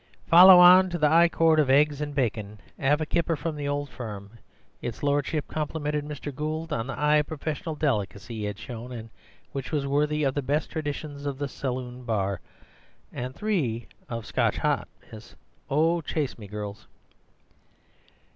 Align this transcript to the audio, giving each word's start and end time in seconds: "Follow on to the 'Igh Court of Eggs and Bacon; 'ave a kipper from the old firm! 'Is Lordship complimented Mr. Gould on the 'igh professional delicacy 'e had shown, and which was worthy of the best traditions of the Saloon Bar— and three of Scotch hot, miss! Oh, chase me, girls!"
"Follow 0.25 0.57
on 0.57 0.89
to 0.89 0.97
the 0.97 1.05
'Igh 1.13 1.31
Court 1.31 1.59
of 1.59 1.69
Eggs 1.69 2.01
and 2.01 2.15
Bacon; 2.15 2.59
'ave 2.81 3.03
a 3.03 3.05
kipper 3.05 3.35
from 3.35 3.55
the 3.55 3.67
old 3.67 3.87
firm! 3.87 4.31
'Is 4.81 5.03
Lordship 5.03 5.47
complimented 5.47 6.05
Mr. 6.05 6.33
Gould 6.33 6.73
on 6.73 6.87
the 6.87 6.97
'igh 6.99 7.21
professional 7.21 7.75
delicacy 7.75 8.33
'e 8.37 8.43
had 8.45 8.57
shown, 8.57 8.91
and 8.91 9.11
which 9.51 9.71
was 9.71 9.85
worthy 9.85 10.23
of 10.23 10.33
the 10.33 10.41
best 10.41 10.71
traditions 10.71 11.27
of 11.27 11.37
the 11.37 11.47
Saloon 11.47 12.03
Bar— 12.03 12.41
and 13.13 13.35
three 13.35 13.85
of 14.09 14.25
Scotch 14.25 14.57
hot, 14.57 14.87
miss! 15.11 15.35
Oh, 15.69 16.01
chase 16.01 16.35
me, 16.35 16.47
girls!" 16.47 16.87